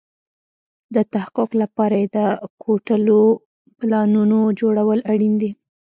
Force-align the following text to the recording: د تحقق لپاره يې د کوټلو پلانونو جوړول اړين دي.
د 0.95 0.97
تحقق 1.13 1.51
لپاره 1.61 1.95
يې 2.01 2.07
د 2.17 2.17
کوټلو 2.63 3.19
پلانونو 3.79 4.39
جوړول 4.59 4.99
اړين 5.11 5.33
دي. 5.41 5.51